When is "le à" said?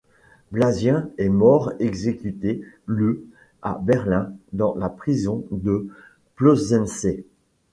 2.87-3.79